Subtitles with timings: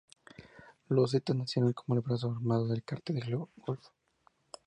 [0.89, 3.91] Los Zetas nacieron como el brazo armado del cártel del Golfo.